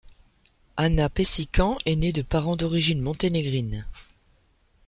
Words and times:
Ana 0.77 1.09
Pešikan 1.11 1.77
est 1.85 1.95
née 1.95 2.11
de 2.11 2.23
parents 2.23 2.55
d'origine 2.55 3.01
monténégrine. 3.03 3.85